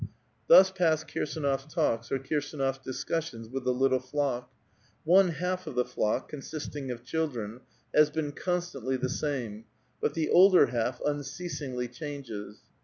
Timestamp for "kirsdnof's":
2.17-2.79